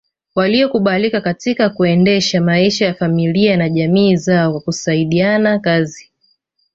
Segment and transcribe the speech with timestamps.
[0.35, 6.11] Walioukubali katika kuendesha maisha ya familia na jamii zao kwa kusaidiana kazi